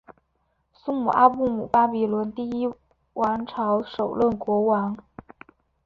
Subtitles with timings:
[0.73, 2.67] 苏姆阿布姆巴比伦第一
[3.13, 4.97] 王朝首任国王。